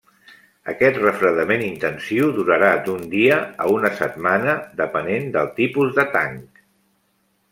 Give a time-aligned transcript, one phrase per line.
[0.71, 6.65] Aquest refredament intensiu durarà d'un dia a una setmana, depenent del tipus de tanc.